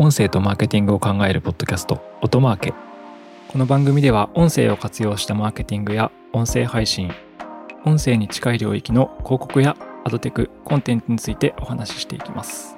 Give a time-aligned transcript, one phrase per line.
[0.00, 2.72] 音声とマーケティングを考えるポッドキャスト音マーケ。
[3.48, 7.10] この番組では音声を活用したマーケティングや音声配信
[7.84, 12.76] 音声に近い領域の広告やアドテクコンテンツについてお話ししていきます。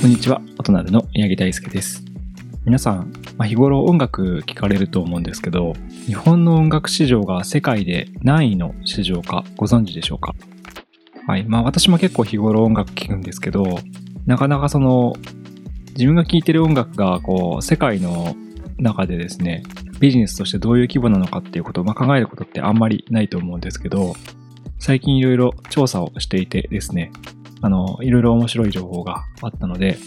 [0.00, 2.13] こんにちは、音なるの宮城大輔です。
[2.64, 5.74] 皆さん、まあ、日頃音楽聴かれると思うんですけど、
[6.06, 10.34] 日本の音楽市場が世界で何位の市場かご存知でしょうか？
[11.26, 11.44] はい。
[11.44, 13.78] まあ私も結構日頃音楽聴くんですけど、
[14.24, 15.12] なかなかその、
[15.90, 18.34] 自分が聴いてる音楽がこう、世界の
[18.78, 19.62] 中でですね、
[20.00, 24.14] ビジネスとしてどういう規模なのかっていうことを、まあ、考えることってあんまりないと思うんですけど、
[24.78, 27.12] 最近いろいろ調査をしていてですね、
[27.60, 29.98] あの、いろいろ面白い情報があったので、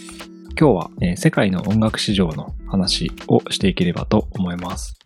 [0.60, 4.98] 今日は、えー世界の音楽市場の話をしていければと思います。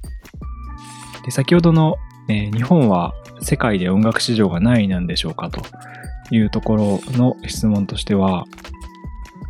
[1.27, 1.97] で先ほどの、
[2.31, 5.61] えー日本は世界で音楽市場が何位なんでしょうかと
[6.31, 8.47] いうところの質問としては、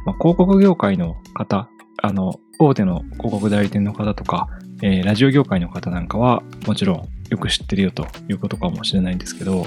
[0.05, 1.69] まあ、広告業界の方、
[2.03, 4.49] あの、大手の広告代理店の方とか、
[4.83, 9.67] えーラジオ業界の方なんかはもちろんよく知ってるよということかもしれないんですけど、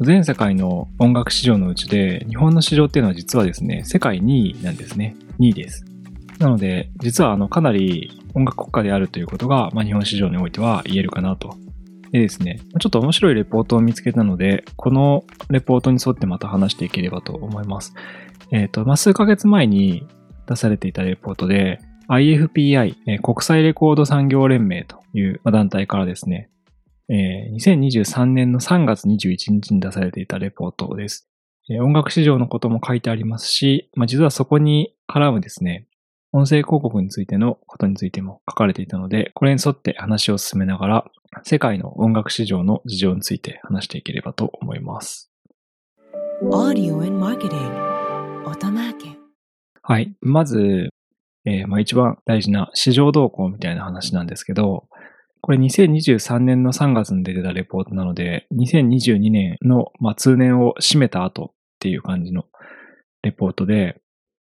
[0.00, 5.16] 全世界の音楽市場のうちで日本の市場っていうのは実はですね、世界2位なんですね。
[5.40, 5.84] 2位です。
[6.38, 11.56] なので、実はあのかなり音楽国家であるということが、まあ、日本市場においては言えるかなと。
[12.12, 17.92] でですね、ちょっと面白いレポートを見つけたので、このレポートに沿ってまた話していければと思います。
[18.50, 20.06] えっ、と、まあ、数ヶ月前に
[20.46, 26.48] 出されていたレポートで、IFPI、国際レコード産業連盟という団体からですね、
[27.10, 31.26] えー2023年の3月21日に出されていたレポートです。
[31.70, 35.86] えー音楽市場のことも書いてありますし、まあ、実はそこに絡むですね、
[36.32, 41.04] 音声広告についてのことについても書かれていたので、これに沿って話を進めながら、
[41.44, 45.30] 世界の音楽市場の事情について話していければと思います。
[49.82, 50.14] はい。
[50.20, 50.90] まず、
[51.46, 54.86] えーまあ、一番大事な市場動向みたいな話なんですけど、
[55.40, 62.44] これ2023年の3月に出てたレポートなので、2022年の、まあ、通年を締めた後っていう感じの
[63.22, 64.00] レポートで、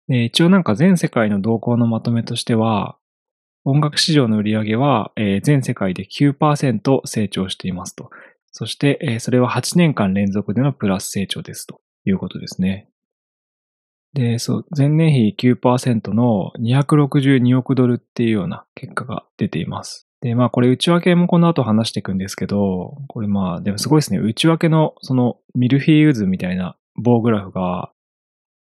[0.07, 2.97] で一応なんか全世界の動向のまとめとしては、
[3.63, 8.09] 音楽市場の売り上げは、えー全世界で9%成長していますと。
[8.51, 12.89] そして、えーそれは8年間連続でのプラス成長ですということですね。
[14.13, 20.07] で、そう、前年比9%の262億ドルっていうような結果が出ています。
[20.25, 24.17] で、まあこれ内訳もこの後話していくんですけど、これまあでもすごいですね。
[24.17, 27.91] 内訳のそのミルフィーユ図みたいな棒グラフが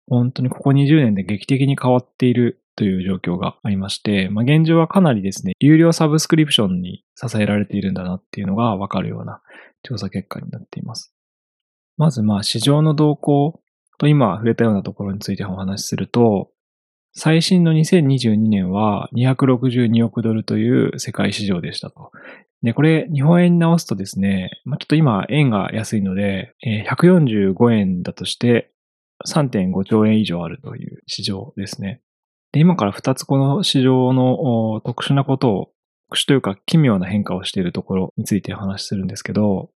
[0.08, 9.40] 本当にここ20年で劇的に変わっているという状況がありまして、まあ現状はかなりですね、有料サブスクリプションに支えられているんだなっていうのがわかるような
[9.84, 11.14] 調査結果になっています。
[11.96, 13.60] まずまあ市場の動向
[13.98, 16.50] と今触れたようなところについてお話しすると、
[17.14, 22.10] 最新の2022年は262億ドルという世界市場でしたと。
[22.62, 28.70] で、これ日本円に直すとですね、まあ、ちょっと今円が安いので、えー145円だとして
[29.26, 32.00] 3.5兆円以上あるという市場ですね。
[32.52, 35.68] で、今から2つこの市場の特殊なことを、
[36.08, 39.70] 特殊というか奇妙な変化をしているところについてお話しするんですけど、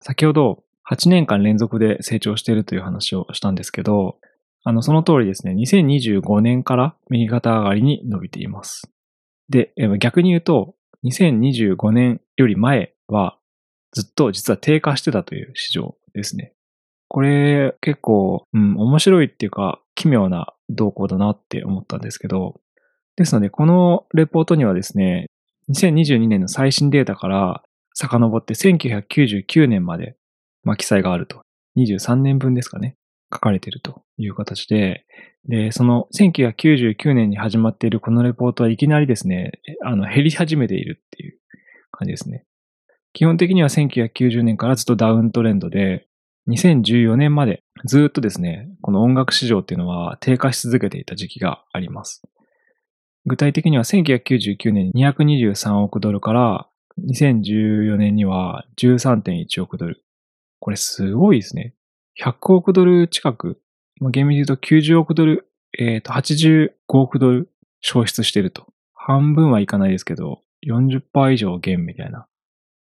[0.00, 4.18] 先ほど8年間連続で成長しているという話をしたんですけど、
[4.64, 8.90] あの、その通りですね、2025年から右肩上がりに伸びています。
[9.48, 10.74] で、逆に言うと、
[11.04, 13.36] 2025年より前は
[13.92, 16.54] ずっと実は低下してたという市場ですね。
[17.08, 22.60] これ結構、うん、面白いっていうか奇妙な動向だなって思ったんですけど、
[23.16, 25.26] ですのでこのレポートにはですね、
[25.70, 27.62] 2022年の最新データから
[27.94, 30.16] 遡って1999年まで、
[30.64, 31.42] まあ、記載があると。
[31.76, 32.96] 23年分ですかね。
[33.32, 35.06] 書かれているという形で、
[35.48, 39.52] で、その1999年に始まっているこのレポートはいきなりですね、
[39.84, 41.38] あの、減り始めているっていう
[41.90, 42.44] 感じですね。
[43.12, 46.06] 基本的には1990年からずっとダウントレンドで、
[46.48, 52.22] 2014年までずっとですね、この音楽市場っていうのは低下し続けていた時期があります。
[53.26, 56.68] 具体的には1999年に223億ドルから
[57.08, 60.02] 2014年には13.1億ドル。
[60.58, 61.74] これすごいですね。
[62.20, 63.60] 100億ドル近く、
[64.00, 65.48] まあ厳密に言うと90億ドル、
[65.78, 67.50] えっ、と、85億ドル
[67.80, 68.66] 消失してると。
[68.94, 72.26] 半分はいかないですけど、40%以上減みたいな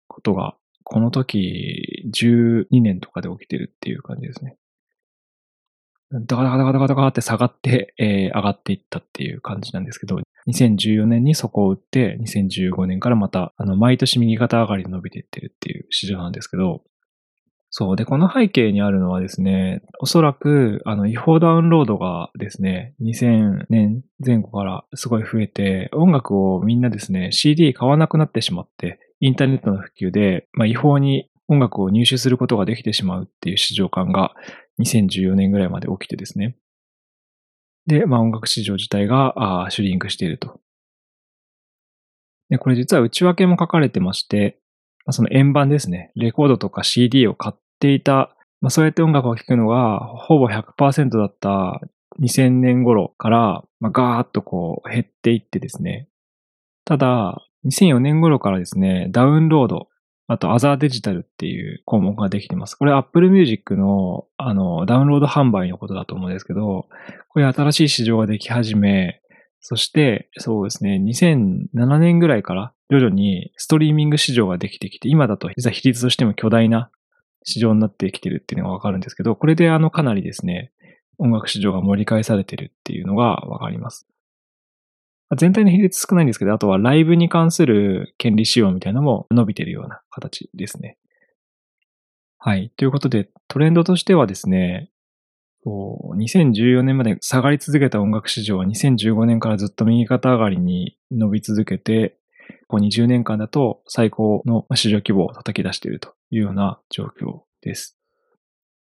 [0.07, 4.57] ことが、この時12年とかで起きてるっていう感じですね。
[6.12, 16.81] ダカダカダカダカダカって下がって、えー上がっていったっていう感じなんですけど、2014年に底を打って、2015年からまた、あの、毎年右肩上がりで伸びていってるっていう市場なんですけど、
[17.73, 17.95] そう。
[17.95, 34.33] で、この背景にあるのはですね、おそらく、あの、違法ダウンロードがですね、2000年前後からすごい増えて、音楽をみんなですね、CD 買わなくなってしまって、インターネットの普及で、まあ、違法に音楽を入手することができてしまうっていう市場感が
[34.81, 36.57] 2014年ぐらいまで起きてですね。
[37.88, 40.59] で、まあ、音楽市場自体がシュリンクしていると。
[42.50, 44.57] で、これ実は内訳も書かれてまして、
[45.09, 46.12] その円盤ですね。
[46.15, 51.81] レコードとか CD を買っていた、まあ、そうやって音楽を聴くのがほぼ100%だった
[52.21, 56.07] 2000年頃から、まあ、ガーッとこう減っていってですね。
[56.85, 59.87] ただ、2004年頃からですね、ダウンロード、
[60.27, 62.75] あとアザーデジタルっていう項目ができています。
[62.75, 66.87] これ Apple Music のあのダウンロード販売のことだと思うんですけど、
[67.29, 69.21] これ新しい市場ができ始め、
[69.59, 76.89] そして、そうですね、2007年ぐらいから徐々にストリーミング市場ができてきて、今だと実は比率としても巨大な
[77.43, 80.71] 市場になってきてるっていうのがわかるんですけど、これであのかなりですね、
[81.17, 84.07] 音楽市場が盛り返されてるっていうのがわかります。
[85.38, 90.97] 全体の比率少ないんですけど、あとはライブに関する権利使用みたいなのも伸びてるような形ですね。
[92.38, 92.71] はい。
[92.75, 94.89] ということで、トレンドとしてはですね、
[95.65, 102.17] 2014年まで下がり続けた音楽市場は2015年からずっと右肩上がりに伸び続けて、
[102.67, 107.97] ここ20年間だと最高の市場規模を叩き出しているというような状況です。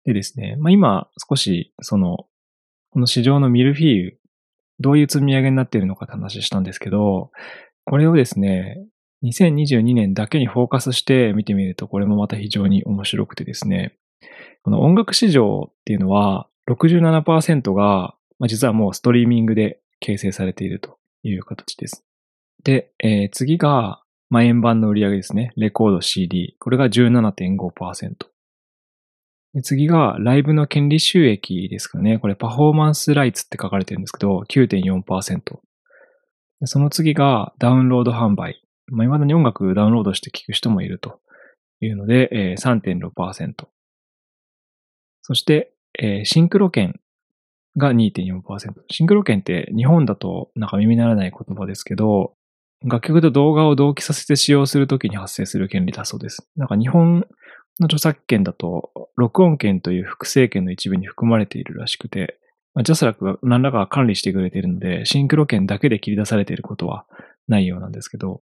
[0.04, 2.26] でですね、まあ、今少しその、
[2.90, 4.18] この市場のミルフィーユ、
[4.78, 7.30] どういう積み上げになっているのかって話したんですけど、
[7.84, 8.78] これをですね、
[9.24, 13.94] 2022年だけにフォーカスして見てみると、これもまた非常に面白くてですね、
[14.62, 22.04] この音楽市場っていうのは、67%が、まあ、実はもうストリーミングで形成されているという形です。
[22.64, 23.99] で、えー、次が、
[24.30, 25.52] まあ、円盤の売り上げですね。
[25.56, 26.56] レコード CD。
[26.60, 28.14] これが17.5%。
[29.52, 32.20] で次が、ライブの権利収益ですかね。
[32.20, 35.40] これ、パフォーマンスライツって書かれてるんですけど、9.4%。
[36.60, 38.62] でその次が、ダウンロード販売。
[38.86, 41.20] まあ、未だに音楽ダウンロードして聴く人もいると
[41.80, 43.66] いうので、えー、3.6%。
[45.22, 47.00] そして、えー、シンクロ券
[47.76, 48.42] が2.4%。
[48.90, 52.34] シンクロ券って日本だとなんか耳ならない言葉ですけど、
[52.84, 56.48] 楽曲と動画を同期させて使用するときに発生する権利だそうです。
[56.56, 57.26] なんか日本
[57.78, 62.38] の著作権だと、録音権という複製権の一部に含まれているらしくて、
[62.74, 67.06] まあ、ジャスラックが何らか管理してくれているので、シンクロ権だけで切り出されていることは
[67.48, 68.42] ないようなんですけど、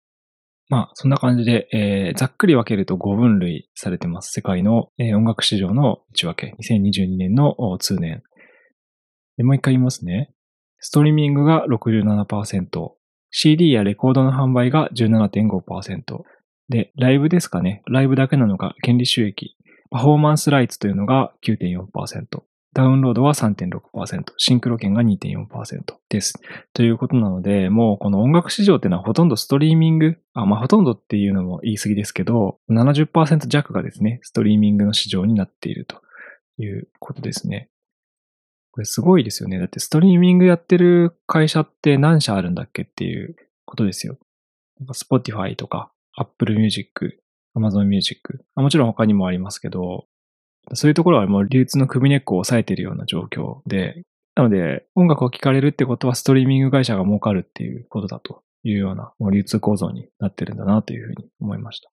[0.70, 4.32] まあ、そんな感じで、えー、ざっくり分けると5分類されてます。
[4.32, 6.56] 世界の、えー、音楽市場の内訳。
[6.60, 8.24] 2022年の通年。
[9.40, 10.32] もう一回言いますね。
[10.80, 12.92] ストリーミングが67%。
[13.36, 16.24] CD やレコードの販売が17.5%。
[16.70, 17.82] で、ライブですかね。
[17.88, 19.58] ライブだけなのか、権利収益。
[19.90, 22.44] パフォーマンスライツというのが9.4%。
[22.74, 26.34] ダウンロードは3.6%、シンクロ券が2.4%です。
[26.74, 36.02] ということなので、もうこの音楽市場っていうのはほとんどストリーミング、あ、まあほとんどっていうのも言い過ぎですけど、70%弱がですね、ストリーミングの市場になっていると
[36.58, 37.70] いうことですね。
[38.74, 39.60] これすごいですよね。
[39.60, 43.36] だってストリーミングやってる会社って何社あるんだっけっていう
[43.66, 44.18] ことですよ。
[44.92, 47.20] Spotify とか Apple Music、
[47.56, 48.44] Amazon Music。
[48.56, 50.08] もちろん他にもありますけど、
[50.74, 54.02] そういうところはもう流通の首根っこを押さえているような状況で、
[54.34, 61.93] なので音楽を聴かれるってことはストリーミング会社が儲かるっていうことだというような流通構造になってるんだなというふうに思いました。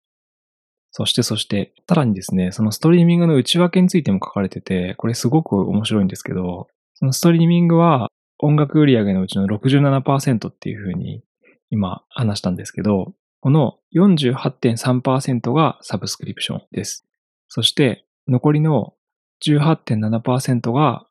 [0.92, 11.24] そしてそして、さらにですね、そのストリーミングの内訳についても書かれてて、これすごく面白いんですけど、そのストリーミングは音楽売上のうちの67%っていうふうに
[11.70, 17.06] 今話したんですけど、この48.3%がサブスクリプションです。
[17.48, 18.94] そして残りの
[19.46, 21.06] 18.7%が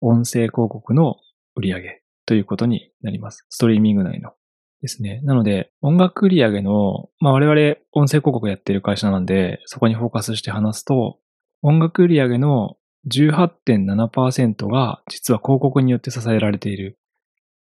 [0.00, 1.16] 音声広告の
[1.54, 3.44] 売上ということになります。
[3.48, 4.32] ストリーミング内の
[4.80, 5.20] ですね。
[5.24, 11.18] なので、音楽売り上げの、まあ我々音声広告やってる会社なんで、そこにフォーカスして話すと、
[11.62, 12.76] 音楽売り上げの
[13.08, 16.98] 18.7%が実は広告によって支えられている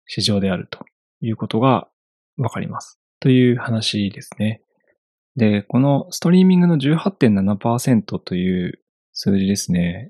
[0.05, 0.85] 市場であると
[1.21, 1.87] いうことが
[2.37, 2.99] わかります。
[3.19, 4.61] という話ですね。
[5.35, 8.79] で、このストリーミングの18.7%という
[9.13, 10.09] 数字ですね。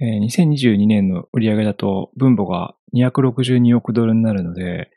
[0.00, 4.90] 2022年の売上だと分母が262億ドルになるので、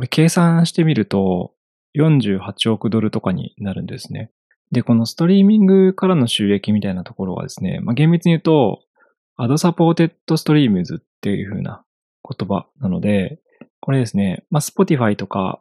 [0.00, 1.52] これ計算してみると
[1.94, 4.30] 48億ドルとかになるんですね。
[4.72, 8.80] で、このストリーミングからの収益みたいなところはですね、まあ、厳密に言うと、
[9.36, 11.84] ad supported streams っていう風な
[12.26, 13.40] 言葉なので、
[13.82, 15.60] これですね、まあ、Spotify とか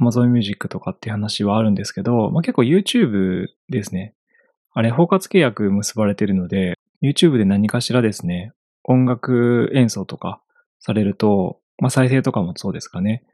[0.00, 4.14] Amazon Music とかっていう話はあるんですけど、まあ、結構 YouTube ですね。
[4.74, 8.52] あれ、包括契約結ばれてるので、YouTube で何かしらですね、
[8.84, 10.40] 音楽演奏とか
[10.78, 13.24] されると、まあ再生とかもそうですかね。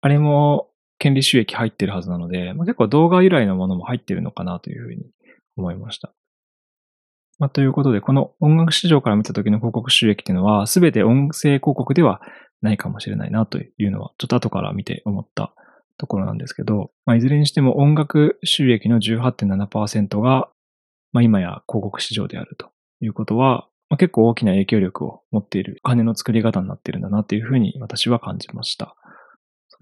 [0.00, 5.10] あれも権利収益入ってるはずなので、まあ、結構動画由来のものも入ってるのかなというふうに
[5.56, 6.12] 思いました。
[7.38, 12.22] まあ、ということで、この音楽市場から見た時の広告収益っていうのは、すべて音声広告では
[12.62, 15.52] ないかもしれないなというのは、ちょっと後から見て思った
[15.98, 20.48] ところなんですけど、まあ、いずれにしても音楽収益の18.7%が、
[21.12, 28.96] まあ、今や広告市場であるということは、まあ、結構大きな影響力を持っている金の作り方になっているんだなというふうに私は感じました。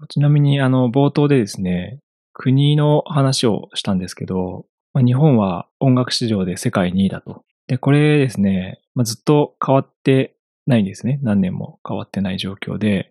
[0.09, 1.99] ちなみに、あの、冒頭でですね、
[2.33, 7.43] 国の話をしたんですけど、まあ、日本は音楽市場で世界2位だと。
[7.67, 10.35] で、これですね、まあ、ずっと変わって
[10.67, 11.19] ないんですね。
[11.21, 13.09] 何年も変わってない状況で。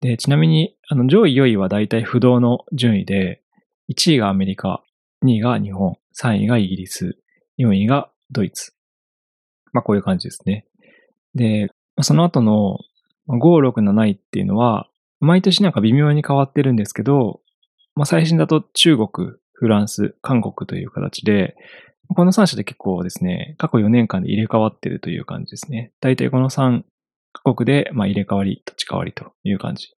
[0.00, 3.42] で、ちなみに、あの、上位4位は大体不動の順位で、
[3.90, 4.82] 1位がアメリカ、
[5.24, 7.18] 2位が日本、3位がイギリス、
[7.58, 8.74] 4位がドイツ。
[9.72, 10.66] まあ、こういう感じですね。
[11.34, 11.70] で、
[12.02, 12.78] その後の
[13.28, 14.87] 5、6、7位っていうのは、
[15.20, 17.40] 毎年なんか微妙に変わってるんですけど、
[17.94, 19.08] まあ、最新だと中国、
[19.52, 21.56] フランス、韓国という形で、
[22.14, 25.92] この3社で結構ですね、過去4年間で入れ替わってるという感じですね。
[26.00, 26.82] 大体この3
[27.32, 29.88] カ国で、まあ、入れ替わり、土地替わりという感じ。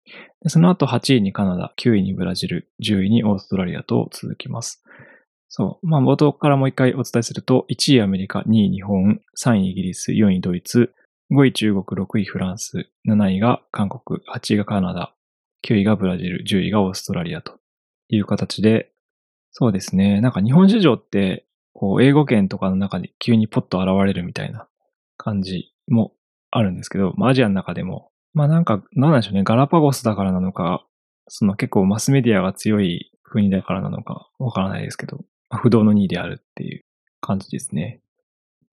[0.46, 4.82] その後8位にカナダ、9位にブラジル、10位にオーストラリアと続きます。
[5.48, 5.86] そう。
[5.86, 10.92] まあ、冒頭からもう一回お伝えすると、1位アメリカ、2位日本、3位イギリス、4位ドイツ、
[11.32, 15.14] 5位中国、6位フランス、7位が韓国、8位がカナダ、
[15.66, 17.58] 9位がブラジル、10位がオーストラリアと
[18.08, 18.90] いう形で、
[19.52, 20.20] そうですね。
[20.20, 24.68] なんか日本市場って、こう、英語圏とかの中に急にポッと現れるみたいな
[25.16, 26.12] 感じも
[26.50, 30.84] あるんですけど、まあ、アジアの中でも、まあなんか、なんでしょうね、ガラパゴスだからなのか、
[31.28, 35.24] その結構マスメディアが強い国だからなのかわからないですけど、
[35.62, 36.84] 不動の2位であるっていう
[37.20, 38.00] 感じですね。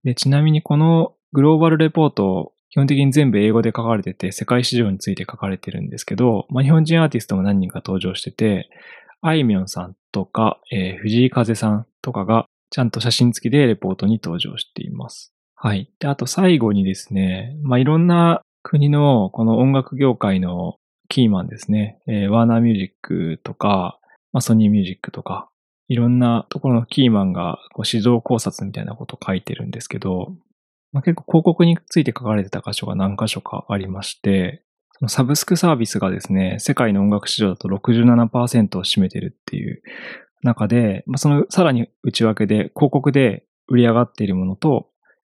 [0.03, 8.69] で、ちなみにこのグローバルレポート、基本的に全部英語で書かれてて、世界市場について書かれてるんですけど、まあ、日本人アーティストも何人か登場してて、
[9.21, 15.33] あいみょんさんとか、えー、藤井風さんとかが、ちゃんと写真付きでレポートに登場しています。
[15.55, 15.89] はい。
[15.99, 20.75] で、あと最後にですね、まあ、いろんな国のこの音楽業界の
[21.09, 23.99] キーマンですね、えー、ワーナーミュージックとか、
[24.33, 25.49] まあ、ソニーミュージックとか、
[25.87, 30.35] いろんなところのキーマンがこう市場考察みたいなことを書いてるんですけど、
[30.91, 34.63] まあ、結構広告について書かれてた箇所が何箇所かありまして、
[34.99, 39.81] そのサブスクサービスがですね、世界の音楽市場だと67%を占めてるっていう
[40.43, 44.89] 中で、まあ、そのさらに内訳で広告で売り上がっているものと、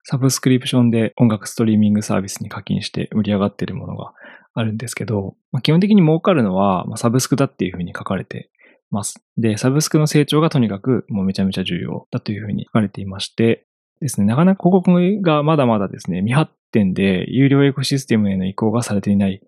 [0.04, 4.12] サブスクリプションで音楽ストリーミングサービスに課金して売り上がっているものが
[4.54, 8.50] あるんですけど、まあ、基本的に儲かるのは、サブスクだっていうふうに書かれて
[8.90, 9.22] ます。
[9.36, 13.66] で、サブスクの成長がとにかくもうめちゃめちゃ重要だというふうに書かれていまして、
[14.00, 19.40] ですね、なかなか広告がまだまだですね、未発展で有料エコシステムへの移行がされていない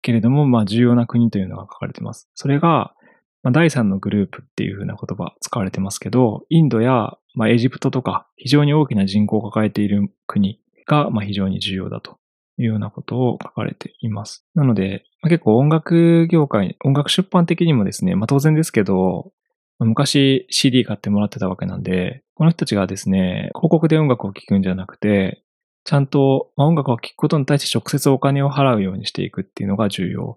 [0.00, 2.28] けれども、まあ重要な国というのが書かれています。
[2.34, 2.94] それが、
[3.42, 12.18] まあ、第3のグループっていうふうな言葉使われてますけど、インドや、まあ、エジプトとか非常に大きな人口を抱えている国が、まあ、非常に重要だと
[12.58, 14.44] いうようなことを書かれています。
[14.54, 19.32] なので、まあ、結構音楽業界、音楽出版的にもですね、まあ当然ですけど、
[19.84, 25.42] 昔 CD 買ってもらってたわけなんで、この人たちがですね、広告で音楽を聴くんじゃなくて、
[25.84, 30.36] ちゃんと音楽を聴くことに対して直接お金を払うようにしていくっていうのが重要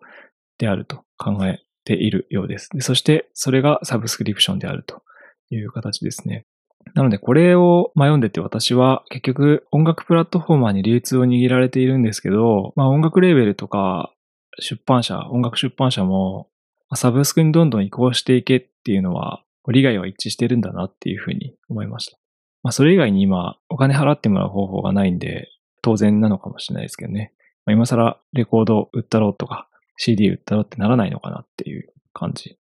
[0.57, 2.69] であると考えているようです。
[2.73, 5.03] でそして、それがサブスクリプションであると
[5.49, 6.45] いう形ですね。
[6.93, 14.13] なので、これを読んでて私は結局音楽プラットフォーマーに流通を握られているんですけど、まあ音楽レーベルとか
[14.59, 16.47] 出版社、音楽出版社も
[16.93, 22.17] サブスクにどんどん移行していけっていうのは、利害は一致してるんだなっていうふうに思いました。
[22.61, 25.49] まあ、それ以外に今、お金払ってもらう方法がないんで、
[25.81, 27.33] 当然なのかもしれないですけどね。
[27.65, 32.57] まあ、今更レコード売ったろうとか、CD 売ったろうってならないのかなっていう感じ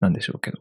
[0.00, 0.58] なんでしょうけど。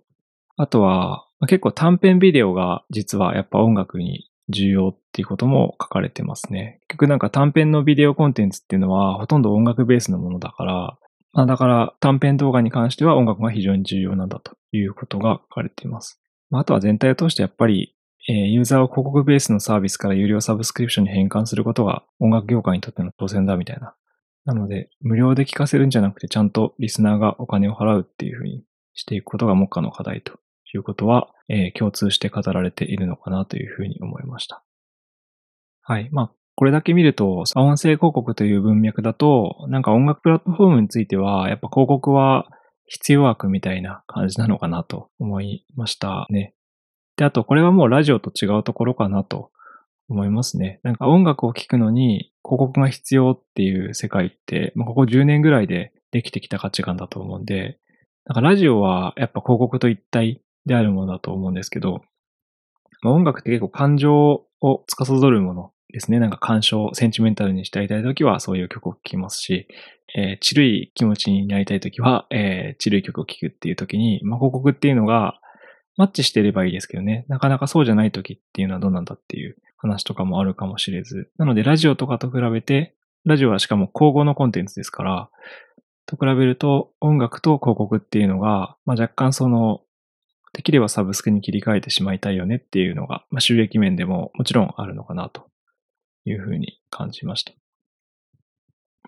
[0.58, 6.80] あとは、まあ、結構短編ビデオが実はやっぱ音楽に重要っていうことも書かれてますね。
[6.88, 10.98] 結局なんか短編のビデオコンテンツっていうのはほとんど音楽ベースのものだから、
[11.34, 16.22] まあ、だから短編動画に関しては音楽が非常に重要なんだということが書かれています。
[16.50, 17.96] まあ、あとは全体を通してやっぱり、
[18.30, 23.96] えー、ユーザーを広告ベースのサービスから有料サブスクリプションに変換することが音楽業界にとっての当然だみたいな。
[24.46, 28.64] なので、無料で聞かせるんじゃなくてちゃんとリスナーがお金を払うっていうふうに
[28.94, 30.34] していくことが目下の課題と
[30.74, 34.64] いうことは、えー、共通して語られているのかなというふうに思いました。
[35.82, 36.10] はい。
[36.12, 42.48] まあ、これだけ見ると、音声広告という文脈だと、なんか音楽プラットフォームについては、やっぱ広告は
[42.86, 46.54] 必要枠みたいな感じなのかなと思いましたね。
[47.18, 49.52] で、あとこれはもうラジオと違うところかなと
[50.10, 50.80] 思いますね。
[50.84, 57.80] なんか音楽を聴くのに広告が必要っていう世界って、まあ、ここ10年ぐらいでできてきた価値観だと思うんで、
[58.26, 62.02] なんかラジオはやっぱ広告と一体であるものだと思うんですけど、
[63.02, 66.20] まあ、音楽って結構感情を司るものですね。
[66.20, 69.68] なんか感傷、センチメンタルにしてやりたいときはそういう曲を聴きますし、
[70.16, 75.40] えー、チルい気持ちになりたいときは、えー、チルい曲を聴くっていうときに、まあ、広告っていうのが
[75.96, 77.26] マッチしてればいいですけどね。
[77.30, 81.30] なかなかそうじゃないときっていうのはどうなんだっていう話とかもあるかもしれず。
[81.38, 82.96] なのでラジオとかと比べて、
[83.26, 85.30] ラジオはしかも交互のコンテンツですから、
[86.08, 89.82] と比べると音楽と広告っていうのが、まあ、若干その、
[90.54, 95.48] できればサブスクに切り替えてしまいたいよねっていうのが、まあ、収益面でももちろんあるのかなと
[96.26, 97.54] いうふうに感じました。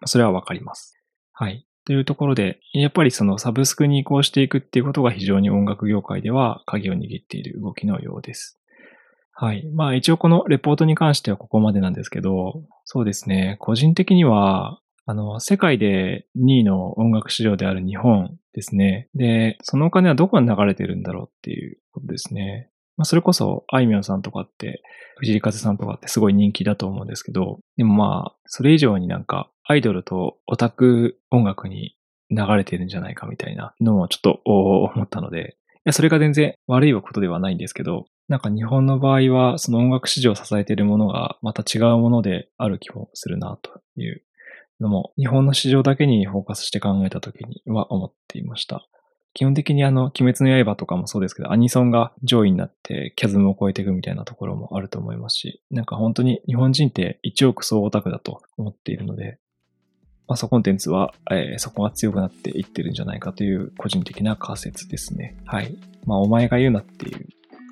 [0.05, 0.99] それはわかります。
[1.33, 1.65] はい。
[1.85, 8.59] というところで、やっぱりそのサブスクに移行していくっていうことが非常に音楽業界では鍵を握っている動きのようです。
[9.33, 9.67] はい。
[9.73, 13.57] まあ一応このレポートに関してはここまでなんですけど、そうですね。
[13.59, 19.09] 個人的には、あの、世界で2位の音楽市場である日本ですね。
[19.13, 22.71] で、そのお金はどこに流れてるんだろうっていうことですね。
[22.97, 24.81] まあそれこそ、あいみょんさんとかって、
[25.17, 31.95] 藤井風さんとかってすごい人気だと思うんですけど、でもまあ、それ以上になんか、アイドルとオタク音楽に
[32.29, 44.23] 流れてるんじゃないかみたいなのをちょっと思ったので、いや、それが全然悪いことではないんですけど、なんか日本の場合は、その音楽市場を支えているものがまた違うものである気もするなという
[44.79, 48.87] のも、日本の市場だけにフォーカスして考えたときには思っていました。
[49.35, 59.37] 基本的にあの、鬼滅の刃とかもそうですけど、アニソンが上位になって、キャズムを超えていくみたいなところもあると思いますし、なんか本当に日本人って一億総オタクだと思っているので、
[60.29, 65.35] まあ、そコンテンツは、えー、そこが強くなっていってるんじゃないかという個人的な仮説ですね。
[65.45, 65.77] はい。
[66.05, 67.27] まあ、お前が言うなっていう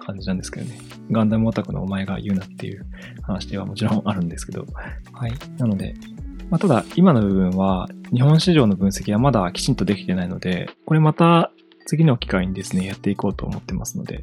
[0.06, 0.78] 感じなんですけどね。
[1.12, 2.86] ガンダムオタクのお前が言うなっていう
[3.22, 4.68] 話ではもちろんあるんですけど。
[5.14, 5.34] はい。
[5.58, 5.96] なので、
[6.50, 11.52] まあ、ただ今の部分は日本市場の分析はまだきちんとできてないので、これまた
[11.86, 14.22] 次の機会にですね、やっていこうと思ってますので、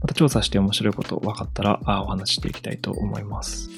[0.00, 3.70] また調査して面白いこと分かったらあお話ししていきたいと思います。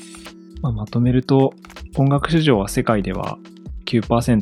[0.63, 1.55] まあ、まとめると、
[1.97, 3.39] 音楽市場は世界では
[3.87, 4.41] 9%、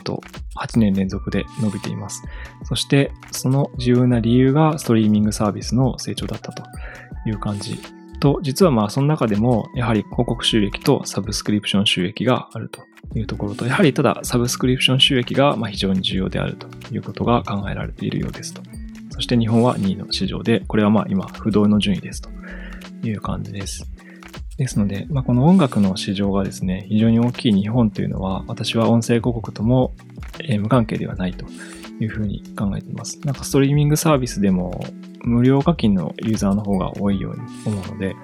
[0.57, 2.23] 8年連続で伸びています。
[2.65, 6.63] そして、その重要な理由がストリーミングサービスの成長だったと
[7.27, 7.79] いう感じ
[8.27, 12.83] と、実はまあその中でも、やはり広告収益とサブスクリプション収益があると
[13.15, 18.63] いうところと、やはりただサブスクリプション収益がま非常に重要であるということが考えられているようですと。
[19.11, 22.31] そして日本は2位の市場で、これはまあ今不動の順位ですと
[23.05, 23.87] いう感じです。
[24.57, 29.95] ですので、まあ、この音楽の市場がですね、非常に大きい日本というのは、私は音声広告とも、
[30.59, 31.45] 無関係ではないと
[32.01, 33.21] いうふうに考えています。
[33.25, 34.85] なんかストリーミングサービスでも
[35.23, 38.15] 無料課金のユーザーの方が多いように思うので、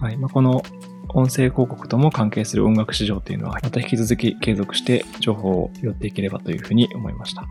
[0.00, 0.62] はいまあ、この
[1.08, 7.46] 音声広告とも関係する音楽市場というのは、また引き続き継続して情報を寄っていければというふうに思いました。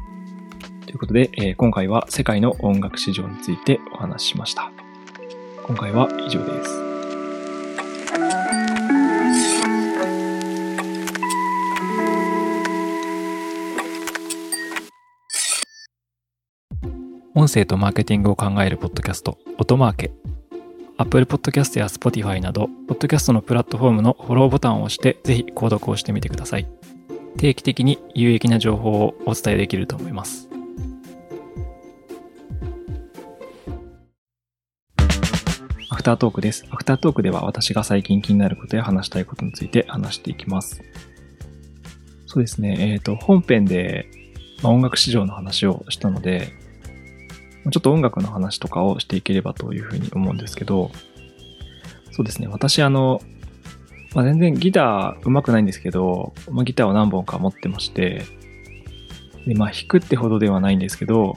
[0.85, 4.71] ということで、えー今回は世界の音楽市場についてお話ししました。
[5.63, 6.84] 今回は以上です。
[17.37, 20.11] 音声とマーケティングを考えるポッドキャスト、音マーケ。
[20.95, 26.67] Apple Podcast や Spotify など、ポッドキャストのプラットフォームのフォローボタンを押して、ぜひ購読をしてみてください。
[27.35, 30.47] 定期的に有益な情報をお伝えできると思います。
[35.89, 36.65] アフタートークです。
[36.69, 40.81] アフタートークでは私が最近気になることや話したいことについて話していきます。
[42.27, 42.93] そうですね。
[42.93, 44.09] えっ、と、本編で、
[44.63, 46.63] まあ音楽市場の話をしたので、
[47.71, 50.91] ちょっと音楽の話とかをしていければというふうに思うんですけど、
[52.11, 52.47] そうですね。
[52.47, 53.21] 私、あの、
[54.13, 58.23] まあ、全然ギター上手くないんですけど、まあ、ギターを何本か持ってまして、
[59.45, 61.35] で、まあ、弾くってほどではないんですけど、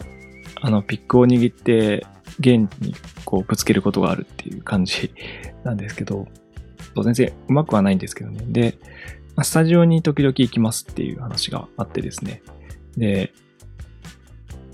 [0.61, 2.07] あの、ピックを握って
[2.41, 5.13] 弦にこうぶつけることがあるっていう感じ
[5.65, 6.29] なんですけど、
[6.95, 8.45] そう全然上手くはないんですけどね。
[8.47, 8.79] で、
[9.43, 12.43] スタジオに時々行きますっていう話があってですね。
[12.97, 13.33] で、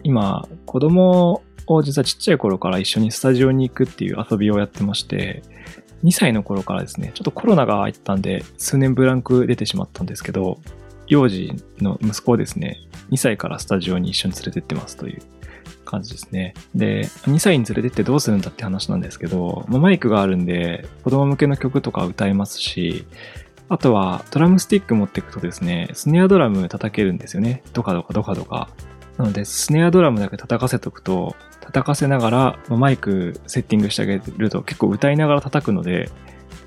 [0.05, 5.43] 今、子供を実はちっちゃい頃から一緒にスタジオに行くっていう遊びをやってまして、
[6.05, 10.61] 2歳の頃からですね、ちょっとコロナが入ったんで、数年ブランク出てしまったんですけど、
[11.07, 12.79] 幼児の息子をですね、
[13.11, 15.23] 2歳からスタジオに一緒に連れてってますという
[15.85, 16.55] 感じですね。
[16.75, 23.07] で、2歳に連れてってどうするんだって話なんですけど、マイクがあるんで、子供向けの曲とか歌えますし、
[23.71, 27.63] あとはドラムスティック持っていくとですね、スネアドラム叩けるんですよね。
[27.73, 28.69] ドカドカドカドカ。
[29.19, 36.11] なので、スネアドラムだけ叩かせとくと、叩かせながら、マイクセッティングしてあげると結構歌いながら叩くので、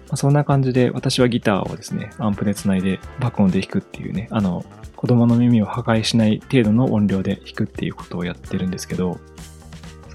[0.07, 9.19] まあそんな感じで私はギターをですね、アンプで繋いで爆音で弾くっていうね、あの、子供の耳を破壊しない程度の音量で弾くっていうことをやってるんですけど、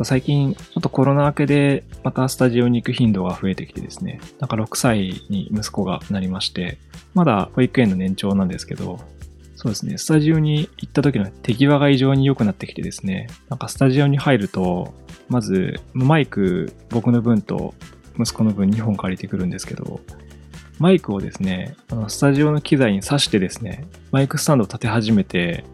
[0.04, 6.78] 最近、ちょっとコロナ明けでまたスタジオに行く頻度が増えてきてですね、なんか6歳に息子がなりまして、
[7.14, 8.98] まだ保育園の年長なんですけど、
[9.62, 14.92] そうですね、スタジオに行った時の手際が異常に良くなってきてですね、なんかスタジオに入ると、
[15.28, 17.72] まずマイク僕の分と
[18.18, 20.00] 息子の分2本借りてくるんですけど、
[20.80, 25.64] マイクをですね、あのスタジオの機材に挿してですね、マイクスタンドを立て始めて、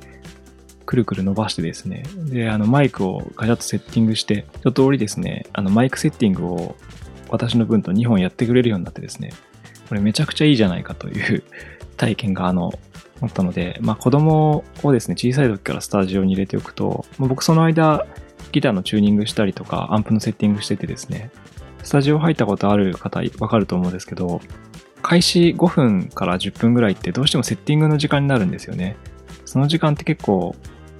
[0.84, 6.76] くるくる伸ばしてですね、で、あのマイクをガチャッとセッティングして、一通りですね、あのマイクセッティングを
[7.30, 9.32] 私の分と2本やってくれるようになってですね、
[9.88, 11.42] これめちゃくちゃいいじゃないかという
[11.96, 12.78] 体験があの、
[13.20, 18.06] あったので、まあ子供をですね、小さい時からスタジオに入れておくと、まあ僕その間、
[18.52, 21.30] ギターのチューニングしたりとか、アンプのセッティングしててですね、
[21.82, 24.40] スタジオ入ったことある方わかると思うんですけど、
[25.02, 28.96] 開始5分から10分ぐらいってどうしてもセッティングの時間になるんですよね。
[29.44, 30.54] その時間って結構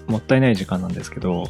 [0.06, 1.44] もったいない時間なんですけど、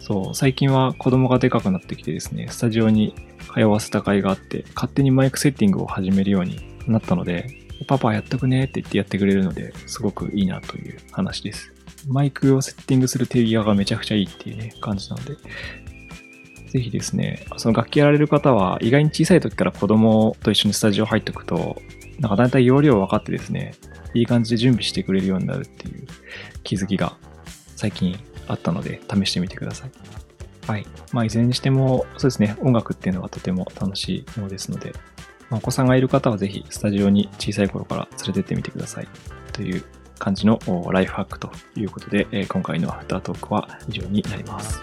[0.00, 3.14] そう、最近は子供がでかくなってきてですね、スタジオに
[3.54, 11.72] 通わせた甲斐があって、勝手にマイクセッティングを始めるようになったので、パパやっとくねって言ってやってくれるので、すごくいいなという話です。
[12.08, 15.36] マイクをセッティングする手際がめちゃくちゃいいっていうね、感じなので、
[16.70, 21.80] ぜひですね、その楽器やられる方は、意外に小さい時から子供と一緒にスタジオ入っておくと、
[22.18, 23.74] なんかだいたい容量分かってですね、
[24.12, 26.06] いい感じで準備してくれるようになるっていう
[26.62, 27.16] 気づきが
[27.76, 29.90] 最近あったので、試してみてください。
[30.66, 30.86] はい。
[31.12, 34.94] まあ、いずれにしても、そうですね、音楽っていうのはとても楽しいものですので、
[35.54, 39.08] お子さんがいる方はぜひスタジオに小さい頃から連れてってみてください。
[39.52, 39.84] という
[40.18, 40.58] 感じの
[40.90, 44.80] ライフハックということで、今回のアフタートークは以上になります。